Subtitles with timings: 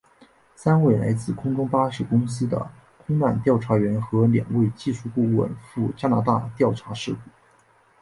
[0.55, 2.71] 三位来自空中巴士公司的
[3.05, 7.19] 空难调查员和两位技术顾问赴加拿大调查事故。